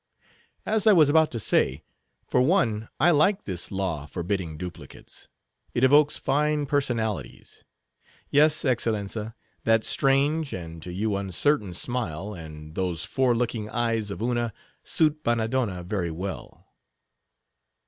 As 0.65 0.87
I 0.87 0.93
was 0.93 1.09
about 1.09 1.29
to 1.29 1.39
say: 1.39 1.83
for 2.25 2.41
one, 2.41 2.89
I 2.99 3.11
like 3.11 3.43
this 3.43 3.69
law 3.71 4.07
forbidding 4.07 4.57
duplicates. 4.57 5.27
It 5.75 5.83
evokes 5.83 6.17
fine 6.17 6.65
personalities. 6.65 7.63
Yes, 8.31 8.65
Excellenza, 8.65 9.35
that 9.63 9.83
strange, 9.83 10.53
and—to 10.53 10.91
you—uncertain 10.91 11.75
smile, 11.75 12.33
and 12.33 12.73
those 12.73 13.05
fore 13.05 13.35
looking 13.35 13.69
eyes 13.69 14.09
of 14.09 14.23
Una, 14.23 14.53
suit 14.83 15.23
Bannadonna 15.23 15.83
very 15.83 16.09
well." 16.09 16.73